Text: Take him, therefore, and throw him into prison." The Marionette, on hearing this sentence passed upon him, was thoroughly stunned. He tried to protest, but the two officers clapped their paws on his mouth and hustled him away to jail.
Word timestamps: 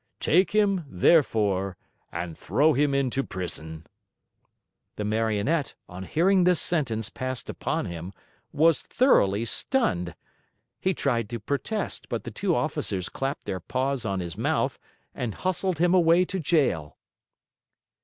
Take 0.19 0.49
him, 0.53 0.83
therefore, 0.87 1.77
and 2.11 2.35
throw 2.35 2.73
him 2.73 2.95
into 2.95 3.23
prison." 3.23 3.85
The 4.95 5.05
Marionette, 5.05 5.75
on 5.87 6.05
hearing 6.05 6.43
this 6.43 6.59
sentence 6.59 7.11
passed 7.11 7.51
upon 7.51 7.85
him, 7.85 8.11
was 8.51 8.81
thoroughly 8.81 9.45
stunned. 9.45 10.15
He 10.79 10.95
tried 10.95 11.29
to 11.29 11.39
protest, 11.39 12.09
but 12.09 12.23
the 12.23 12.31
two 12.31 12.55
officers 12.55 13.09
clapped 13.09 13.45
their 13.45 13.59
paws 13.59 14.03
on 14.03 14.21
his 14.21 14.35
mouth 14.35 14.79
and 15.13 15.35
hustled 15.35 15.77
him 15.77 15.93
away 15.93 16.25
to 16.25 16.39
jail. 16.39 16.97